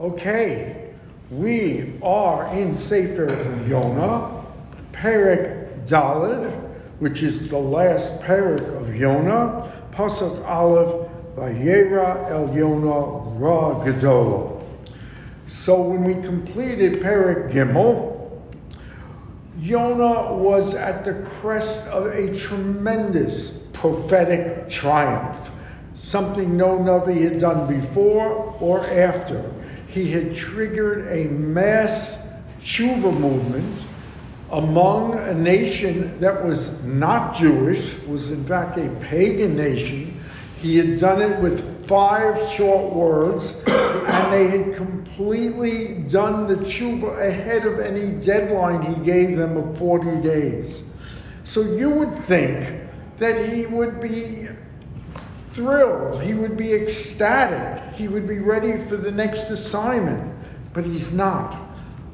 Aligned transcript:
Okay, 0.00 0.92
we 1.30 1.92
are 2.02 2.52
in 2.52 2.74
Sefer 2.74 3.30
Yonah, 3.68 4.44
Perek 4.90 5.86
Dalid, 5.86 6.52
which 6.98 7.22
is 7.22 7.46
the 7.46 7.58
last 7.58 8.20
Perek 8.20 8.76
of 8.76 8.96
Yonah, 8.96 9.72
Pasuk 9.92 10.44
Aleph, 10.48 11.08
Vayera 11.36 12.28
El 12.28 12.52
Yonah 12.56 13.38
Ra 13.38 13.84
Gedola. 13.84 14.64
So 15.46 15.80
when 15.80 16.02
we 16.02 16.20
completed 16.20 17.00
Perek 17.00 17.52
Gimel, 17.52 18.42
Yonah 19.60 20.34
was 20.34 20.74
at 20.74 21.04
the 21.04 21.22
crest 21.38 21.86
of 21.86 22.06
a 22.06 22.36
tremendous 22.36 23.68
prophetic 23.72 24.68
triumph, 24.68 25.52
something 25.94 26.56
no 26.56 26.80
Navi 26.80 27.30
had 27.30 27.38
done 27.38 27.72
before 27.72 28.56
or 28.58 28.80
after 28.90 29.48
he 29.94 30.10
had 30.10 30.34
triggered 30.34 31.06
a 31.06 31.30
mass 31.30 32.32
tshuva 32.60 33.16
movement 33.16 33.84
among 34.50 35.16
a 35.16 35.32
nation 35.32 36.18
that 36.18 36.44
was 36.44 36.82
not 36.82 37.36
Jewish, 37.36 38.00
was 38.00 38.32
in 38.32 38.44
fact 38.44 38.76
a 38.76 38.88
pagan 39.00 39.56
nation. 39.56 40.20
He 40.60 40.78
had 40.78 40.98
done 40.98 41.22
it 41.22 41.40
with 41.40 41.86
five 41.86 42.42
short 42.48 42.92
words, 42.92 43.62
and 43.68 44.32
they 44.32 44.48
had 44.48 44.74
completely 44.74 45.94
done 46.08 46.48
the 46.48 46.56
tshuva 46.56 47.28
ahead 47.28 47.64
of 47.64 47.78
any 47.78 48.20
deadline 48.20 48.82
he 48.82 49.04
gave 49.04 49.36
them 49.36 49.56
of 49.56 49.78
40 49.78 50.20
days. 50.22 50.82
So 51.44 51.60
you 51.60 51.90
would 51.90 52.18
think 52.18 52.80
that 53.18 53.48
he 53.48 53.66
would 53.66 54.00
be 54.00 54.48
thrilled, 55.54 56.20
he 56.20 56.34
would 56.34 56.56
be 56.56 56.74
ecstatic, 56.74 57.94
he 57.94 58.08
would 58.08 58.26
be 58.26 58.38
ready 58.38 58.76
for 58.76 58.96
the 58.96 59.10
next 59.10 59.50
assignment, 59.50 60.34
but 60.72 60.84
he's 60.84 61.12
not. 61.12 61.56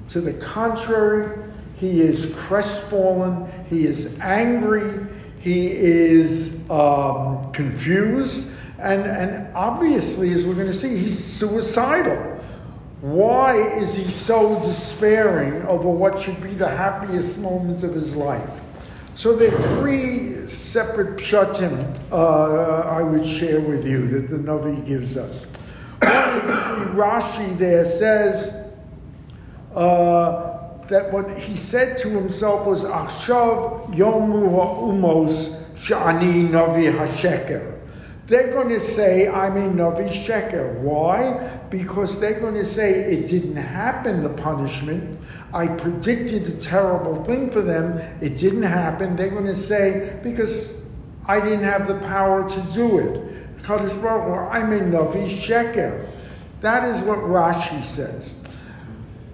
To 0.08 0.20
the 0.20 0.34
contrary, 0.34 1.50
he 1.76 2.00
is 2.00 2.34
crestfallen, 2.36 3.50
he 3.68 3.86
is 3.86 4.18
angry, 4.20 5.06
he 5.40 5.68
is 5.70 6.68
um, 6.70 7.50
confused, 7.52 8.46
and, 8.78 9.02
and 9.02 9.54
obviously, 9.54 10.32
as 10.32 10.46
we're 10.46 10.54
going 10.54 10.66
to 10.66 10.74
see, 10.74 10.96
he's 10.96 11.22
suicidal. 11.22 12.18
Why 13.00 13.56
is 13.56 13.94
he 13.94 14.10
so 14.10 14.58
despairing 14.60 15.62
over 15.62 15.88
what 15.88 16.18
should 16.18 16.42
be 16.42 16.52
the 16.52 16.68
happiest 16.68 17.38
moments 17.38 17.82
of 17.82 17.94
his 17.94 18.14
life? 18.14 18.60
So 19.14 19.34
there 19.34 19.54
are 19.54 19.80
three 19.80 20.29
separate 20.58 21.16
pshatim 21.16 21.98
uh, 22.12 22.80
I 22.80 23.02
would 23.02 23.26
share 23.26 23.60
with 23.60 23.86
you 23.86 24.08
that 24.08 24.30
the 24.30 24.38
Navi 24.38 24.86
gives 24.86 25.16
us. 25.16 25.46
Rashi 26.00 27.56
there 27.58 27.84
says 27.84 28.54
uh, 29.74 30.68
that 30.88 31.12
what 31.12 31.38
he 31.38 31.56
said 31.56 31.98
to 31.98 32.08
himself 32.08 32.66
was 32.66 32.84
Achshav 32.84 33.94
Yomu 33.94 34.50
Umos 34.50 35.60
Shani 35.74 36.48
Navi 36.48 36.92
Hasheker. 36.92 37.78
They're 38.26 38.52
going 38.52 38.68
to 38.68 38.78
say, 38.78 39.26
I'm 39.26 39.56
a 39.56 39.68
Navi 39.68 40.08
Sheker. 40.08 40.78
Why? 40.78 41.32
Because 41.68 42.20
they're 42.20 42.38
going 42.38 42.54
to 42.54 42.64
say 42.64 43.12
it 43.12 43.26
didn't 43.26 43.56
happen, 43.56 44.22
the 44.22 44.28
punishment. 44.28 45.18
I 45.52 45.66
predicted 45.66 46.46
a 46.46 46.60
terrible 46.60 47.24
thing 47.24 47.50
for 47.50 47.60
them. 47.60 47.98
It 48.20 48.36
didn't 48.36 48.62
happen. 48.62 49.16
They're 49.16 49.30
going 49.30 49.46
to 49.46 49.54
say, 49.54 50.18
because 50.22 50.68
I 51.26 51.40
didn't 51.40 51.64
have 51.64 51.88
the 51.88 51.96
power 52.06 52.48
to 52.48 52.60
do 52.72 52.98
it. 52.98 53.62
Kadosh 53.62 54.00
Baruch 54.00 54.52
I'm 54.52 54.72
a 54.72 54.78
Navi 54.78 55.28
Sheker. 55.28 56.08
That 56.60 56.88
is 56.88 57.00
what 57.02 57.18
Rashi 57.18 57.82
says. 57.84 58.34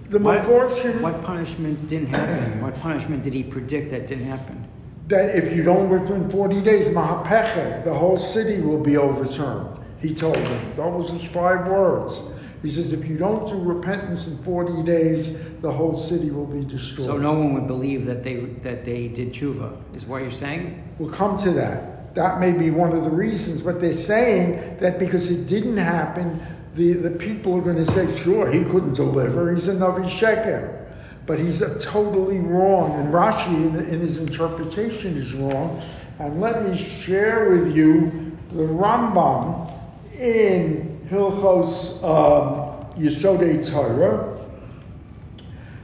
The 0.09 0.19
what, 0.19 0.47
what 0.47 1.23
punishment 1.23 1.87
didn't 1.89 2.07
happen? 2.07 2.61
What 2.61 2.79
punishment 2.79 3.23
did 3.23 3.33
he 3.33 3.43
predict 3.43 3.91
that 3.91 4.07
didn't 4.07 4.25
happen? 4.25 4.65
That 5.07 5.35
if 5.35 5.55
you 5.55 5.63
don't 5.63 5.89
within 5.89 6.29
40 6.29 6.61
days, 6.61 6.87
Mahapecha, 6.87 7.83
the 7.83 7.93
whole 7.93 8.17
city 8.17 8.61
will 8.61 8.79
be 8.79 8.95
overturned. 8.95 9.77
He 10.01 10.13
told 10.13 10.35
them. 10.35 10.73
Those 10.73 11.13
are 11.13 11.27
five 11.27 11.67
words. 11.67 12.21
He 12.63 12.69
says, 12.69 12.91
if 12.91 13.05
you 13.05 13.17
don't 13.17 13.47
do 13.47 13.59
repentance 13.59 14.27
in 14.27 14.37
40 14.39 14.83
days, 14.83 15.37
the 15.61 15.71
whole 15.71 15.95
city 15.95 16.31
will 16.31 16.47
be 16.47 16.65
destroyed. 16.65 17.07
So 17.07 17.17
no 17.17 17.33
one 17.33 17.53
would 17.53 17.67
believe 17.67 18.05
that 18.05 18.23
they, 18.23 18.35
that 18.63 18.83
they 18.83 19.07
did 19.07 19.33
tshuva, 19.33 19.95
is 19.95 20.05
what 20.05 20.21
you're 20.21 20.31
saying? 20.31 20.83
We'll 20.97 21.11
come 21.11 21.37
to 21.37 21.51
that. 21.51 22.15
That 22.15 22.39
may 22.39 22.51
be 22.51 22.71
one 22.71 22.93
of 22.93 23.03
the 23.03 23.11
reasons, 23.11 23.61
but 23.61 23.79
they're 23.79 23.93
saying 23.93 24.77
that 24.79 24.97
because 24.97 25.29
it 25.29 25.47
didn't 25.47 25.77
happen, 25.77 26.41
the, 26.73 26.93
the 26.93 27.11
people 27.11 27.55
are 27.55 27.61
going 27.61 27.83
to 27.83 27.91
say, 27.91 28.15
sure, 28.15 28.51
he 28.51 28.63
couldn't 28.63 28.93
deliver. 28.93 29.53
He's 29.53 29.67
a 29.67 29.73
Navi 29.73 30.05
Sheker. 30.05 30.85
But 31.27 31.39
he's 31.39 31.61
a 31.61 31.77
totally 31.79 32.39
wrong. 32.39 32.93
And 32.99 33.13
Rashi, 33.13 33.53
in, 33.53 33.75
in 33.75 33.99
his 33.99 34.17
interpretation, 34.17 35.17
is 35.17 35.33
wrong. 35.33 35.81
And 36.19 36.39
let 36.39 36.65
me 36.65 36.77
share 36.77 37.49
with 37.49 37.75
you 37.75 38.37
the 38.51 38.63
Rambam 38.63 39.71
in 40.17 40.96
Hilchos 41.09 42.03
um, 42.03 42.85
Yesodei 42.97 43.65
Torah 43.69 44.37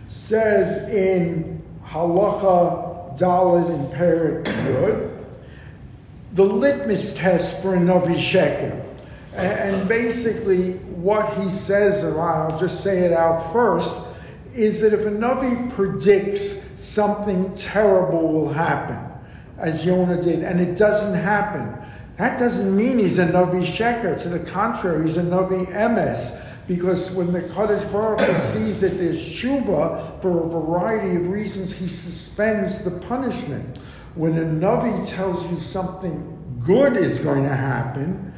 says 0.05 0.89
in 0.89 1.61
Halacha 1.85 3.17
Dalit 3.17 3.69
and 3.69 3.93
Perik 3.93 4.43
Yud, 4.43 5.25
the 6.33 6.43
litmus 6.43 7.13
test 7.13 7.61
for 7.61 7.75
a 7.75 7.77
Navi 7.77 8.15
Sheker. 8.15 8.83
And 9.35 9.87
basically, 9.87 10.73
what 10.73 11.37
he 11.37 11.49
says, 11.49 12.03
and 12.03 12.19
I'll 12.19 12.57
just 12.57 12.83
say 12.83 12.99
it 12.99 13.13
out 13.13 13.51
first, 13.53 13.99
is 14.53 14.81
that 14.81 14.93
if 14.93 15.01
a 15.01 15.11
Navi 15.11 15.71
predicts 15.71 16.63
something 16.81 17.55
terrible 17.55 18.31
will 18.31 18.53
happen, 18.53 18.99
as 19.57 19.85
Yonah 19.85 20.21
did, 20.21 20.43
and 20.43 20.59
it 20.59 20.77
doesn't 20.77 21.15
happen, 21.15 21.75
that 22.17 22.37
doesn't 22.37 22.75
mean 22.75 22.99
he's 22.99 23.19
a 23.19 23.25
Navi 23.25 23.63
Sheker. 23.63 24.21
To 24.21 24.29
the 24.29 24.39
contrary, 24.39 25.07
he's 25.07 25.17
a 25.17 25.23
Navi 25.23 25.65
Emes. 25.67 26.39
Because 26.67 27.11
when 27.11 27.33
the 27.33 27.41
Kadosh 27.41 27.91
Baruch 27.91 28.19
sees 28.45 28.81
that 28.81 28.97
there's 28.97 29.17
tshuva 29.17 30.21
for 30.21 30.45
a 30.45 30.49
variety 30.49 31.15
of 31.15 31.27
reasons, 31.27 31.73
he 31.73 31.87
suspends 31.87 32.83
the 32.83 32.91
punishment. 32.91 33.79
When 34.15 34.37
a 34.37 34.45
Navi 34.45 35.09
tells 35.09 35.49
you 35.49 35.59
something 35.59 36.29
good 36.63 36.95
is 36.95 37.19
going 37.19 37.43
to 37.43 37.55
happen, 37.55 38.33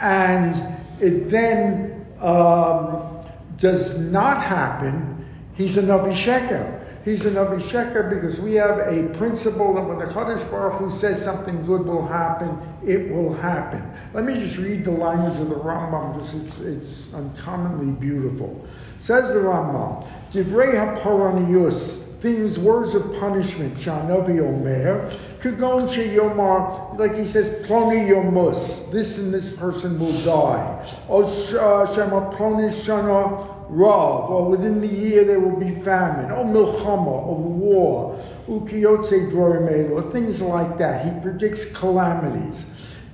and 0.00 0.56
it 1.00 1.30
then 1.30 2.06
um, 2.20 3.24
does 3.56 3.98
not 3.98 4.42
happen, 4.42 5.24
he's 5.54 5.76
a 5.78 5.82
Navi 5.82 6.12
Sheker. 6.12 6.79
He's 7.04 7.24
an 7.24 7.34
Sheker 7.34 8.10
because 8.10 8.38
we 8.40 8.54
have 8.54 8.78
a 8.78 9.08
principle 9.16 9.72
that 9.74 9.82
when 9.82 9.98
the 9.98 10.04
Kadosh 10.04 10.48
Baruch 10.50 10.74
Hu 10.74 10.90
says 10.90 11.22
something 11.22 11.64
good 11.64 11.86
will 11.86 12.06
happen, 12.06 12.58
it 12.84 13.10
will 13.10 13.32
happen. 13.32 13.82
Let 14.12 14.24
me 14.24 14.34
just 14.34 14.58
read 14.58 14.84
the 14.84 14.90
language 14.90 15.40
of 15.40 15.48
the 15.48 15.54
Rambam 15.54 16.14
because 16.14 16.34
it's, 16.34 16.60
it's 16.60 17.14
uncommonly 17.14 17.92
beautiful. 17.92 18.66
Says 18.98 19.32
the 19.32 19.40
Rambam, 19.40 20.06
Divrei 20.30 20.74
HaParaniyus, 20.74 22.18
things, 22.20 22.58
words 22.58 22.94
of 22.94 23.02
punishment, 23.18 23.74
Shanavi 23.76 24.40
Omer, 24.40 25.10
Kagon 25.40 25.88
Yomar, 25.88 26.98
like 26.98 27.14
he 27.14 27.24
says, 27.24 27.66
Ploni 27.66 28.10
Yomus, 28.10 28.92
this 28.92 29.16
and 29.16 29.32
this 29.32 29.50
person 29.56 29.98
will 29.98 30.20
die. 30.20 30.86
O 31.08 31.22
uh, 31.22 31.94
Shema 31.94 32.30
Ploni 32.34 32.70
Shana 32.70 33.49
Rav, 33.70 34.28
or 34.28 34.50
within 34.50 34.80
the 34.80 34.88
year 34.88 35.24
there 35.24 35.38
will 35.38 35.56
be 35.56 35.74
famine, 35.74 36.32
or 36.32 36.44
milchama, 36.44 37.06
or 37.06 37.36
war, 37.36 38.18
ukiyotze 38.48 39.30
dvorim 39.30 39.90
or 39.92 40.02
things 40.10 40.42
like 40.42 40.76
that. 40.78 41.04
He 41.04 41.20
predicts 41.20 41.66
calamities. 41.66 42.66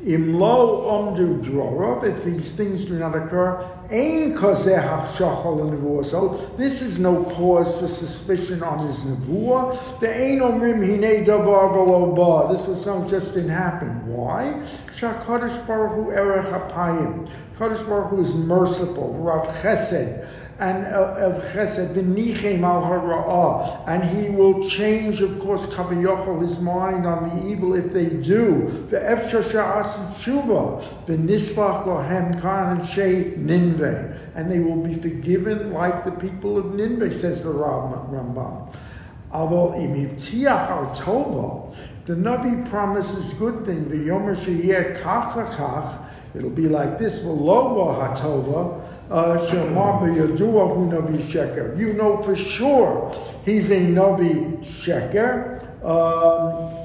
Imlo 0.06 0.86
omdu 0.86 1.42
dvorov, 1.42 2.04
if 2.04 2.24
these 2.24 2.52
things 2.52 2.84
do 2.84 2.98
not 2.98 3.14
occur, 3.14 3.58
ein 3.90 4.32
kazeh 4.34 4.80
hachshachal 4.80 6.04
So 6.06 6.28
this 6.56 6.80
is 6.80 6.98
no 6.98 7.24
cause 7.24 7.76
for 7.76 7.88
suspicion 7.88 8.62
on 8.62 8.86
his 8.86 8.96
nevuah. 8.98 9.98
The 10.00 10.14
ein 10.14 10.38
omrim 10.38 10.78
hine 10.86 11.24
davar 11.24 11.72
v'lo 11.74 12.50
This 12.50 12.66
was 12.66 12.82
something 12.82 13.10
just 13.10 13.34
didn't 13.34 13.50
happen. 13.50 14.06
Why? 14.06 14.62
Shakadosh 14.96 15.66
baruch 15.66 15.92
hu 15.92 16.10
erech. 16.12 16.46
Kadosh 17.58 17.88
baruch 17.88 18.10
hu 18.10 18.20
is 18.20 18.34
merciful. 18.34 19.12
Rav 19.14 19.48
chesed 19.60 20.24
and 20.58 20.86
of 20.86 21.42
chesed 21.44 21.96
and 23.86 24.04
he 24.04 24.30
will 24.30 24.66
change, 24.66 25.20
of 25.20 25.38
course, 25.38 25.66
kavayochel 25.66 26.40
his 26.40 26.58
mind 26.60 27.04
on 27.04 27.28
the 27.28 27.50
evil 27.50 27.74
if 27.74 27.92
they 27.92 28.06
do. 28.06 28.62
Ve'efshar 28.88 29.42
sha'asu 29.50 30.14
tshuva 30.14 30.82
lohem 31.86 32.40
kan 32.40 32.78
and 32.78 32.88
shei 32.88 33.34
ninveh, 33.36 34.18
and 34.34 34.50
they 34.50 34.60
will 34.60 34.82
be 34.82 34.94
forgiven 34.94 35.72
like 35.72 36.06
the 36.06 36.12
people 36.12 36.56
of 36.56 36.74
Nineveh, 36.74 37.18
says 37.18 37.42
the 37.44 37.50
Rambam. 37.50 38.74
Avol 39.32 39.76
imivtiach 39.76 40.96
tova, 40.96 41.76
the 42.06 42.14
Navi 42.14 42.66
promises 42.70 43.34
good 43.34 43.66
thing. 43.66 43.84
V'yomer 43.86 44.34
sheyeh 44.34 44.96
kach 44.96 46.02
It'll 46.34 46.50
be 46.50 46.68
like 46.68 46.98
this. 46.98 47.20
V'lo 47.20 47.94
hatova 47.98 48.82
You 51.78 51.92
know 51.92 52.16
for 52.22 52.34
sure 52.34 53.14
he's 53.44 53.70
a 53.70 53.80
Navi 53.80 54.64
Sheker. 54.64 55.62
Um, 55.84 56.76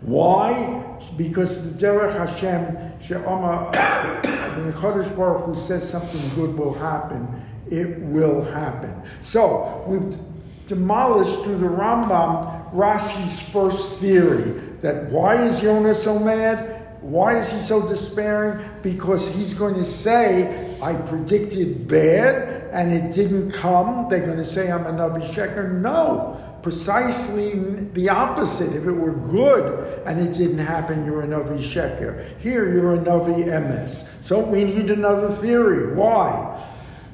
why? 0.00 0.84
Because 1.16 1.72
the 1.72 1.86
Derech 1.86 2.16
Hashem, 2.16 3.00
She'ama, 3.00 3.70
the 3.72 4.72
Chodesh 4.78 5.14
Baruch 5.16 5.44
who 5.44 5.54
says 5.54 5.88
something 5.88 6.20
good 6.34 6.58
will 6.58 6.74
happen, 6.74 7.28
it 7.70 8.00
will 8.00 8.42
happen. 8.42 9.00
So, 9.20 9.84
we've 9.86 10.18
demolished 10.66 11.40
through 11.44 11.58
the 11.58 11.66
Rambam 11.66 12.72
Rashi's 12.72 13.40
first 13.50 14.00
theory 14.00 14.60
that 14.80 15.04
why 15.10 15.36
is 15.36 15.62
Yonah 15.62 15.94
so 15.94 16.18
mad? 16.18 17.00
Why 17.00 17.38
is 17.38 17.50
he 17.50 17.60
so 17.62 17.86
despairing? 17.86 18.64
Because 18.82 19.28
he's 19.28 19.54
going 19.54 19.74
to 19.74 19.84
say, 19.84 20.71
I 20.82 20.94
predicted 20.94 21.86
bad 21.86 22.68
and 22.72 22.92
it 22.92 23.12
didn't 23.12 23.52
come. 23.52 24.08
They're 24.10 24.26
going 24.26 24.38
to 24.38 24.44
say 24.44 24.70
I'm 24.70 24.84
a 24.84 24.90
Navi 24.90 25.22
Sheker. 25.22 25.80
No, 25.80 26.58
precisely 26.62 27.54
the 27.92 28.08
opposite. 28.08 28.74
If 28.74 28.86
it 28.86 28.92
were 28.92 29.12
good 29.12 30.02
and 30.06 30.20
it 30.20 30.34
didn't 30.34 30.58
happen, 30.58 31.06
you're 31.06 31.22
a 31.22 31.26
Navi 31.26 31.60
Sheker. 31.60 32.36
Here, 32.40 32.72
you're 32.72 32.94
a 32.94 32.98
Navi 32.98 33.44
Emes. 33.44 34.08
So 34.22 34.40
we 34.40 34.64
need 34.64 34.90
another 34.90 35.30
theory. 35.30 35.94
Why? 35.94 36.60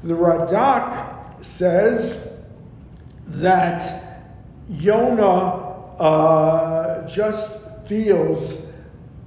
The 0.03 0.15
Radak 0.15 1.45
says 1.45 2.43
that 3.27 4.31
Yonah 4.71 5.25
uh, 6.01 7.07
just 7.07 7.61
feels 7.87 8.73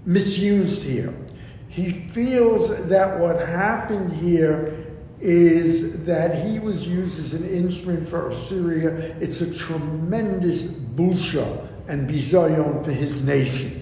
misused 0.05 0.83
here. 0.83 1.13
He 1.71 1.89
feels 1.89 2.85
that 2.87 3.17
what 3.17 3.47
happened 3.47 4.11
here 4.11 4.85
is 5.21 6.05
that 6.05 6.45
he 6.45 6.59
was 6.59 6.85
used 6.85 7.17
as 7.17 7.33
an 7.33 7.47
instrument 7.47 8.09
for 8.09 8.29
Assyria. 8.29 8.89
It's 9.21 9.39
a 9.39 9.57
tremendous 9.57 10.65
busha 10.65 11.65
and 11.87 12.09
bizayon 12.09 12.83
for 12.83 12.91
his 12.91 13.25
nation. 13.25 13.77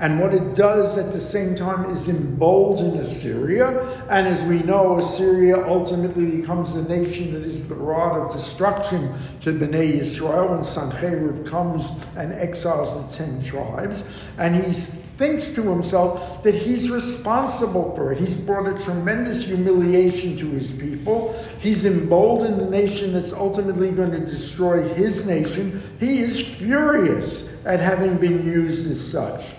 And 0.00 0.20
what 0.20 0.32
it 0.32 0.54
does 0.54 0.96
at 0.96 1.12
the 1.12 1.20
same 1.20 1.56
time 1.56 1.90
is 1.90 2.08
embolden 2.08 2.98
Assyria. 2.98 3.80
And 4.08 4.28
as 4.28 4.44
we 4.44 4.62
know, 4.62 4.98
Assyria 4.98 5.66
ultimately 5.68 6.40
becomes 6.40 6.72
the 6.72 6.82
nation 6.82 7.34
that 7.34 7.42
is 7.42 7.68
the 7.68 7.74
rod 7.74 8.16
of 8.16 8.32
destruction 8.32 9.12
to 9.40 9.52
Bnei 9.52 9.98
Israel 9.98 10.50
when 10.50 10.60
Sancherib 10.60 11.44
comes 11.44 11.90
and 12.16 12.32
exiles 12.32 13.10
the 13.10 13.16
ten 13.16 13.42
tribes. 13.42 14.04
And 14.38 14.54
he 14.54 14.72
thinks 15.18 15.50
to 15.50 15.62
himself 15.62 16.42
that 16.44 16.54
he's 16.54 16.90
responsible 16.90 17.94
for 17.94 18.12
it. 18.12 18.18
He's 18.18 18.36
brought 18.36 18.72
a 18.72 18.82
tremendous 18.84 19.44
humiliation 19.44 20.36
to 20.38 20.50
his 20.52 20.70
people. 20.70 21.34
He's 21.60 21.84
emboldened 21.84 22.60
the 22.60 22.70
nation 22.70 23.12
that's 23.12 23.32
ultimately 23.32 23.90
going 23.90 24.12
to 24.12 24.20
destroy 24.20 24.82
his 24.94 25.26
nation. 25.26 25.82
He 25.98 26.20
is 26.20 26.40
furious 26.40 27.54
at 27.66 27.80
having 27.80 28.16
been 28.16 28.46
used 28.46 28.90
as 28.90 29.04
such. 29.10 29.54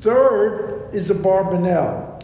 Third 0.00 0.90
is 0.92 1.10
a 1.10 1.14
Barbanel. 1.14 2.20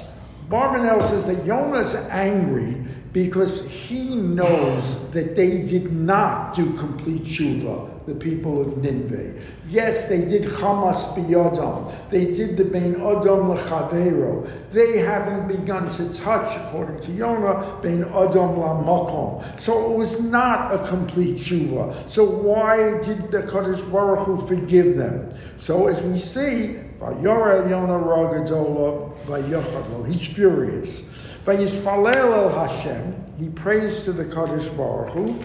Barbanel 0.48 1.00
says 1.08 1.28
that 1.28 1.46
Jonah's 1.46 1.94
angry 1.94 2.82
because 3.12 3.68
he 3.68 4.14
knows 4.14 5.10
that 5.12 5.36
they 5.36 5.62
did 5.62 5.92
not 5.92 6.54
do 6.54 6.72
complete 6.74 7.22
tshuva, 7.22 7.90
the 8.08 8.14
people 8.14 8.60
of 8.60 8.78
Nineveh. 8.78 9.38
Yes, 9.68 10.08
they 10.08 10.24
did 10.24 10.44
chamas 10.44 11.14
biyodam. 11.14 11.92
They 12.08 12.32
did 12.32 12.56
the 12.56 12.64
bein 12.64 12.94
odom 12.94 13.54
lechavero. 13.54 14.48
They 14.72 14.98
haven't 14.98 15.46
begun 15.46 15.90
to 15.92 16.14
touch, 16.14 16.56
according 16.56 17.00
to 17.00 17.12
Yonah, 17.12 17.78
bein 17.82 18.04
odom 18.04 18.56
lamakom. 18.56 19.60
So 19.60 19.92
it 19.92 19.96
was 19.96 20.24
not 20.24 20.74
a 20.74 20.78
complete 20.88 21.36
tshuva. 21.36 22.08
So 22.08 22.24
why 22.24 22.98
did 23.02 23.30
the 23.30 23.42
Kadosh 23.42 23.90
Baruch 23.92 24.26
Hu 24.26 24.46
forgive 24.46 24.96
them? 24.96 25.28
So 25.56 25.88
as 25.88 26.00
we 26.02 26.18
see, 26.18 26.78
Vayora 26.98 27.68
Yonah 27.68 27.92
Ragadola 27.92 29.14
Vayochadlo. 29.26 30.08
He's 30.08 30.26
furious. 30.26 31.02
Vayispalel 31.44 32.16
El 32.16 32.48
Hashem. 32.48 33.24
He 33.38 33.48
prays 33.50 34.04
to 34.04 34.12
the 34.12 34.24
Kadosh 34.24 34.74
Baruch 34.76 35.10
Hu. 35.10 35.38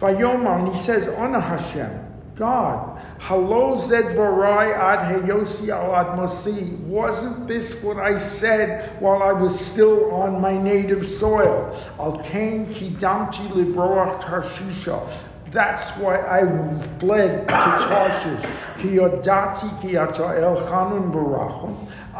Vayomar, 0.00 0.60
and 0.60 0.68
he 0.68 0.76
says, 0.76 1.08
Ona 1.08 1.40
Hashem, 1.40 1.90
God, 2.34 2.98
Halo 3.20 3.76
zed 3.76 4.16
varai 4.16 4.74
ad 4.74 5.00
heyosi 5.12 5.68
al 5.68 5.94
ad 5.94 6.18
mosi. 6.18 6.74
Wasn't 6.86 7.46
this 7.46 7.84
what 7.84 7.98
I 7.98 8.16
said 8.18 8.98
while 8.98 9.22
I 9.22 9.32
was 9.32 9.60
still 9.60 10.10
on 10.12 10.40
my 10.40 10.56
native 10.56 11.06
soil? 11.06 11.76
Al 11.98 12.18
kain 12.20 12.64
kidamti 12.66 13.46
livroach 13.50 14.22
tarshisha. 14.22 15.06
That's 15.50 15.90
why 15.98 16.20
I 16.20 16.46
fled 16.98 17.48
to 17.48 17.54
Tarshish. 17.54 18.70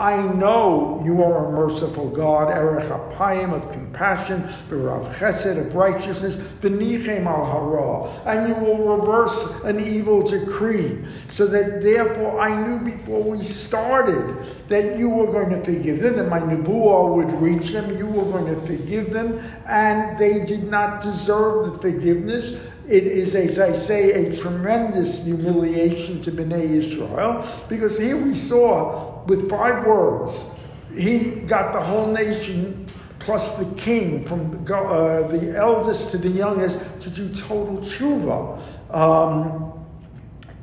I 0.00 0.22
know 0.32 1.02
you 1.04 1.22
are 1.22 1.48
a 1.48 1.52
merciful 1.52 2.08
God, 2.08 2.50
Erech 2.50 2.90
of 2.90 3.70
compassion, 3.70 4.44
V'rav 4.70 5.12
Chesed 5.12 5.58
of 5.58 5.74
righteousness, 5.74 6.36
V'nichem 6.36 7.26
al 7.26 7.44
hara, 7.44 8.34
and 8.34 8.48
you 8.48 8.54
will 8.64 8.96
reverse 8.96 9.62
an 9.64 9.86
evil 9.86 10.22
decree. 10.22 11.04
So 11.28 11.46
that 11.48 11.82
therefore 11.82 12.40
I 12.40 12.66
knew 12.66 12.78
before 12.78 13.22
we 13.22 13.42
started 13.42 14.42
that 14.68 14.98
you 14.98 15.10
were 15.10 15.30
going 15.30 15.50
to 15.50 15.62
forgive 15.62 16.00
them, 16.00 16.16
that 16.16 16.30
my 16.30 16.40
nebuah 16.40 17.14
would 17.16 17.32
reach 17.32 17.72
them, 17.72 17.94
you 17.98 18.06
were 18.06 18.24
going 18.24 18.46
to 18.46 18.60
forgive 18.62 19.12
them, 19.12 19.38
and 19.66 20.18
they 20.18 20.46
did 20.46 20.70
not 20.70 21.02
deserve 21.02 21.74
the 21.74 21.78
forgiveness. 21.78 22.58
It 22.88 23.04
is, 23.04 23.34
as 23.34 23.58
I 23.58 23.74
say, 23.74 24.12
a 24.12 24.34
tremendous 24.34 25.26
humiliation 25.26 26.22
to 26.22 26.32
Bnei 26.32 26.70
Israel 26.70 27.46
because 27.68 27.98
here 27.98 28.16
we 28.16 28.34
saw 28.34 29.09
with 29.26 29.48
five 29.48 29.86
words, 29.86 30.54
he 30.94 31.36
got 31.46 31.72
the 31.72 31.80
whole 31.80 32.06
nation 32.06 32.86
plus 33.18 33.58
the 33.58 33.80
king 33.80 34.24
from 34.24 34.64
uh, 34.70 35.28
the 35.28 35.54
eldest 35.56 36.10
to 36.10 36.18
the 36.18 36.28
youngest 36.28 36.78
to 37.00 37.10
do 37.10 37.28
total 37.34 37.78
tshuva. 37.78 38.60
Um, 38.94 39.72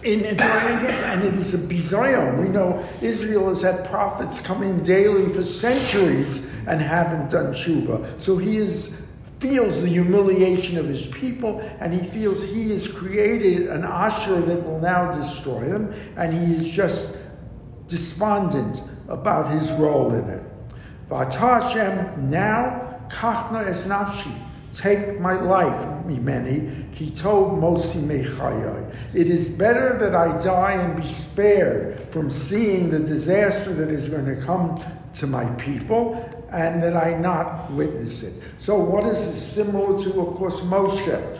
in 0.03 0.25
and 0.25 1.23
it 1.23 1.33
is 1.33 1.53
a 1.53 1.57
bizayon. 1.57 2.41
We 2.41 2.49
know 2.49 2.85
Israel 3.01 3.49
has 3.49 3.61
had 3.61 3.85
prophets 3.85 4.39
coming 4.39 4.79
daily 4.79 5.27
for 5.33 5.43
centuries 5.43 6.45
and 6.67 6.79
haven't 6.81 7.31
done 7.31 7.53
tshuva. 7.53 8.21
So 8.21 8.37
he 8.37 8.57
is 8.57 8.95
feels 9.39 9.83
the 9.83 9.87
humiliation 9.87 10.77
of 10.77 10.87
his 10.87 11.05
people, 11.07 11.59
and 11.79 11.93
he 11.93 12.07
feels 12.07 12.41
he 12.41 12.71
has 12.71 12.87
created 12.87 13.67
an 13.67 13.83
Ashur 13.83 14.41
that 14.41 14.65
will 14.65 14.79
now 14.79 15.11
destroy 15.11 15.61
them, 15.65 15.93
and 16.15 16.33
he 16.33 16.55
is 16.55 16.67
just 16.69 17.15
despondent 17.87 18.81
about 19.07 19.51
his 19.51 19.71
role 19.73 20.13
in 20.13 20.29
it. 20.29 20.43
V'ata 21.09 22.17
now, 22.17 22.99
kachna 23.09 23.65
es 23.67 23.85
nafshi, 23.85 24.33
take 24.73 25.19
my 25.19 25.39
life, 25.39 25.79
mimeni, 26.05 26.93
he 26.93 27.09
told 27.09 27.61
Mosi 27.61 28.01
mechayai. 28.01 28.93
It 29.13 29.27
is 29.27 29.49
better 29.49 29.97
that 29.99 30.15
I 30.15 30.37
die 30.43 30.73
and 30.73 31.01
be 31.01 31.07
spared 31.07 32.09
from 32.09 32.29
seeing 32.29 32.89
the 32.89 32.99
disaster 32.99 33.73
that 33.73 33.89
is 33.89 34.09
going 34.09 34.25
to 34.25 34.35
come 34.35 34.81
to 35.13 35.27
my 35.27 35.45
people 35.55 36.15
and 36.51 36.81
that 36.81 36.95
I 36.95 37.17
not 37.17 37.71
witness 37.71 38.23
it. 38.23 38.33
So, 38.57 38.79
what 38.79 39.03
is 39.03 39.25
this 39.25 39.53
similar 39.53 40.01
to, 40.03 40.21
of 40.21 40.35
course, 40.35 40.55
Moshe? 40.61 41.39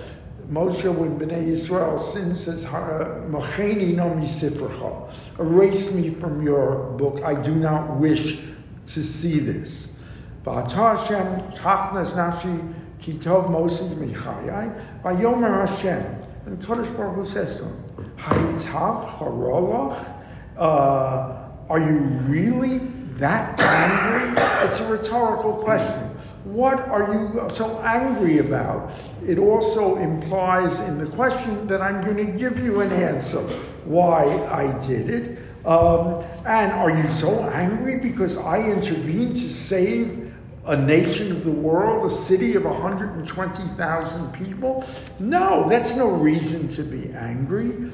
Moshe, 0.52 0.90
when 0.96 1.20
Bnei 1.20 1.48
Israel 1.48 2.00
sinned, 2.00 2.40
says, 2.40 2.64
Macheni 2.66 3.94
no 3.94 4.10
misifrecha. 4.12 5.12
Erase 5.40 5.94
me 5.94 6.10
from 6.12 6.42
your 6.42 6.92
book. 6.98 7.22
I 7.24 7.42
do 7.42 7.54
not 7.54 7.98
wish 7.98 8.40
to 8.88 9.04
see 9.04 9.40
this. 9.40 9.98
V'ata 10.44 10.98
Hashem 10.98 11.52
tachnas 11.52 12.14
nafshi 12.14 12.74
kitov 13.02 13.50
Moses 13.52 13.94
michayai. 13.96 15.02
Vayomer 15.04 15.68
Hashem. 15.68 16.02
And 16.46 16.58
Kodesh 16.60 16.96
Baruch 16.96 17.16
Hu 17.16 17.26
says 17.26 17.58
to 17.58 17.66
him, 17.66 17.84
Hayitav 18.18 19.06
charolach. 19.18 20.14
Uh, 20.56 21.50
are 21.70 21.80
you 21.80 21.98
really 22.30 22.78
that 23.16 23.60
angry? 23.60 24.42
It's 24.66 24.80
a 24.80 24.88
rhetorical 24.88 25.56
question. 25.56 26.07
What 26.44 26.80
are 26.88 27.14
you 27.14 27.50
so 27.50 27.80
angry 27.82 28.40
about? 28.40 28.92
It 29.26 29.38
also 29.38 29.98
implies 29.98 30.80
in 30.82 30.98
the 30.98 31.08
question 31.08 31.68
that 31.68 31.82
I'm 31.82 32.02
going 32.02 32.18
to 32.18 32.26
give 32.26 32.64
you 32.64 32.82
an 32.82 32.92
answer 32.92 33.42
why 33.86 34.24
I 34.48 34.78
did 34.86 35.10
it. 35.10 35.40
Um, 35.66 36.24
and 36.46 36.72
are 36.72 36.92
you 36.92 37.06
so 37.08 37.44
angry 37.50 38.00
because 38.00 38.38
I 38.38 38.64
intervened 38.64 39.36
to 39.36 39.50
save 39.50 40.34
a 40.66 40.78
nation 40.78 41.32
of 41.32 41.44
the 41.44 41.52
world, 41.52 42.06
a 42.06 42.10
city 42.10 42.56
of 42.56 42.66
120,000 42.66 44.34
people? 44.34 44.86
No, 45.20 45.68
that's 45.68 45.96
no 45.96 46.08
reason 46.10 46.68
to 46.70 46.84
be 46.84 47.12
angry. 47.14 47.92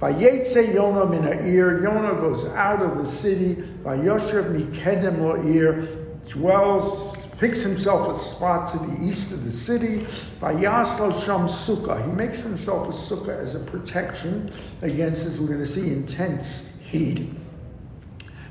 Vayetze 0.00 0.72
Yonah 0.72 1.06
min 1.06 1.24
ha'ir, 1.24 1.82
Yonah 1.82 2.14
goes 2.20 2.44
out 2.46 2.82
of 2.82 2.98
the 2.98 3.06
city, 3.06 3.54
By 3.82 3.96
Vayoshev 3.96 4.54
mikedem 4.54 5.20
lo'ir, 5.20 6.06
dwells 6.28 7.07
picks 7.38 7.62
himself 7.62 8.08
a 8.08 8.14
spot 8.14 8.68
to 8.68 8.78
the 8.78 9.04
east 9.04 9.32
of 9.32 9.44
the 9.44 9.50
city. 9.50 10.00
Vayaslo 10.40 11.12
Sham 11.24 11.46
Sukkah. 11.46 12.04
He 12.04 12.12
makes 12.12 12.38
himself 12.40 12.88
a 12.88 12.92
sukkah 12.92 13.38
as 13.38 13.54
a 13.54 13.60
protection 13.60 14.50
against, 14.82 15.24
as 15.24 15.38
we're 15.38 15.46
going 15.46 15.60
to 15.60 15.66
see, 15.66 15.92
intense 15.92 16.68
heat. 16.80 17.30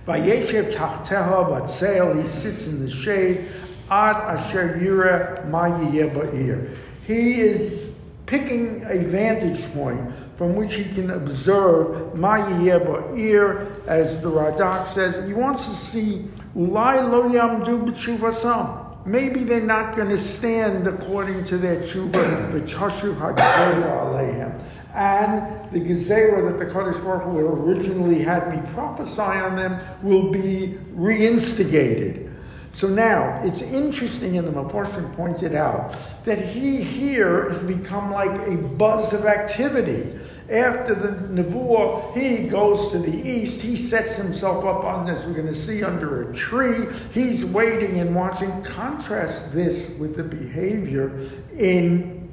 Vayeshev 0.07 0.73
Tachteha 0.73 1.49
Batseil. 1.49 2.19
He 2.19 2.25
sits 2.25 2.67
in 2.67 2.83
the 2.83 2.89
shade. 2.89 3.45
Ad 3.89 4.15
Asher 4.15 4.77
Yira 4.81 5.49
Ma'yeh 5.49 6.75
He 7.05 7.39
is 7.39 7.95
picking 8.25 8.83
a 8.85 8.99
vantage 8.99 9.65
point 9.73 10.01
from 10.37 10.55
which 10.55 10.75
he 10.75 10.85
can 10.93 11.09
observe 11.09 12.13
Ma'yeh 12.13 13.17
ear, 13.17 13.67
as 13.87 14.21
the 14.21 14.29
Radak 14.29 14.87
says. 14.87 15.27
He 15.27 15.33
wants 15.33 15.65
to 15.65 15.75
see 15.75 16.27
Ulai 16.55 17.09
lo 17.09 17.29
yamdu. 17.29 18.83
Maybe 19.05 19.43
they're 19.43 19.61
not 19.61 19.95
going 19.95 20.09
to 20.09 20.17
stand 20.17 20.85
according 20.85 21.43
to 21.45 21.57
their 21.57 21.77
tshuva, 21.77 22.51
ha'gzera 22.51 24.01
aleihem. 24.03 24.61
And 24.93 25.71
the 25.71 25.79
gezerah 25.79 26.51
that 26.51 26.59
the 26.59 26.65
Kadosh 26.71 27.01
Baruch 27.03 27.23
Hu 27.23 27.39
originally 27.39 28.19
had 28.19 28.51
me 28.51 28.59
prophesy 28.73 29.21
on 29.21 29.55
them 29.55 29.79
will 30.01 30.31
be 30.31 30.77
reinstigated. 30.93 32.33
So 32.71 32.87
now, 32.87 33.39
it's 33.43 33.61
interesting, 33.61 34.37
and 34.37 34.47
the 34.47 34.51
Mepharshim 34.51 35.15
pointed 35.15 35.55
out, 35.55 35.95
that 36.25 36.39
he 36.39 36.83
here 36.83 37.47
has 37.49 37.63
become 37.63 38.11
like 38.11 38.47
a 38.47 38.55
buzz 38.57 39.13
of 39.13 39.25
activity. 39.25 40.11
After 40.49 40.95
the 40.95 41.09
Nevuah, 41.43 42.15
he 42.15 42.47
goes 42.47 42.91
to 42.91 42.99
the 42.99 43.29
east. 43.29 43.61
He 43.61 43.75
sets 43.75 44.15
himself 44.15 44.63
up 44.63 44.85
on, 44.85 45.09
as 45.09 45.25
we're 45.25 45.33
going 45.33 45.47
to 45.47 45.55
see, 45.55 45.83
under 45.83 46.29
a 46.29 46.33
tree. 46.33 46.87
He's 47.13 47.43
waiting 47.43 47.99
and 47.99 48.15
watching. 48.15 48.61
Contrast 48.63 49.53
this 49.53 49.97
with 49.99 50.15
the 50.15 50.23
behavior 50.23 51.19
in 51.57 52.29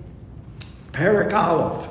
Perak 0.93 1.35
Aleph, 1.35 1.89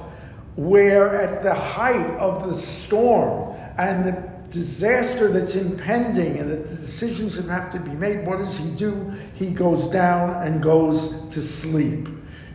where 0.55 1.19
at 1.19 1.43
the 1.43 1.53
height 1.53 2.09
of 2.11 2.47
the 2.47 2.53
storm 2.53 3.53
and 3.77 4.05
the 4.05 4.33
disaster 4.49 5.29
that's 5.29 5.55
impending 5.55 6.37
and 6.37 6.49
that 6.49 6.67
the 6.67 6.75
decisions 6.75 7.35
that 7.35 7.51
have 7.51 7.71
to 7.73 7.79
be 7.79 7.91
made, 7.91 8.25
what 8.25 8.37
does 8.37 8.57
he 8.57 8.69
do? 8.75 9.11
He 9.35 9.47
goes 9.47 9.87
down 9.87 10.41
and 10.47 10.63
goes 10.63 11.27
to 11.29 11.41
sleep. 11.41 12.07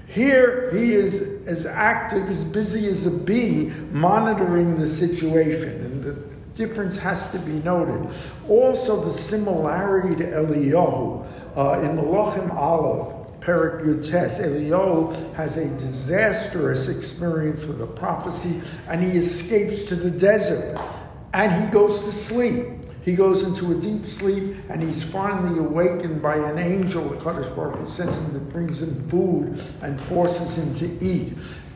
Here, 0.06 0.70
he 0.72 0.92
is 0.94 1.27
as 1.48 1.64
active, 1.64 2.28
as 2.28 2.44
busy 2.44 2.86
as 2.86 3.06
a 3.06 3.10
bee, 3.10 3.72
monitoring 3.90 4.78
the 4.78 4.86
situation. 4.86 5.84
And 5.84 6.04
the 6.04 6.12
difference 6.54 6.98
has 6.98 7.28
to 7.32 7.38
be 7.38 7.52
noted. 7.52 8.14
Also, 8.48 9.02
the 9.02 9.10
similarity 9.10 10.14
to 10.16 10.24
Eliyahu. 10.24 11.26
Uh, 11.56 11.80
in 11.80 11.96
Malachim 11.96 12.54
Aleph, 12.54 13.40
Perik 13.40 13.82
Yutes, 13.82 14.38
Eliyahu 14.38 15.34
has 15.34 15.56
a 15.56 15.66
disastrous 15.78 16.88
experience 16.88 17.64
with 17.64 17.80
a 17.80 17.86
prophecy, 17.86 18.60
and 18.88 19.02
he 19.02 19.16
escapes 19.16 19.82
to 19.84 19.96
the 19.96 20.10
desert, 20.10 20.78
and 21.32 21.64
he 21.64 21.72
goes 21.72 22.04
to 22.04 22.12
sleep. 22.12 22.66
He 23.08 23.14
goes 23.14 23.42
into 23.42 23.72
a 23.72 23.74
deep 23.74 24.04
sleep 24.04 24.56
and 24.68 24.82
he's 24.82 25.02
finally 25.02 25.58
awakened 25.58 26.20
by 26.20 26.36
an 26.36 26.58
angel, 26.58 27.08
Kadosh 27.12 27.56
Baruch 27.56 27.76
Hu 27.76 27.88
sends 27.88 28.12
him 28.18 28.34
that 28.34 28.52
brings 28.52 28.82
him 28.82 29.08
food 29.08 29.58
and 29.80 29.98
forces 30.02 30.58
him 30.58 30.74
to 30.74 31.02
eat. 31.02 31.32